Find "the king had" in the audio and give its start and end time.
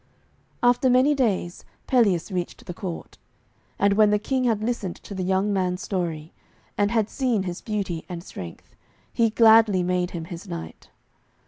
4.09-4.63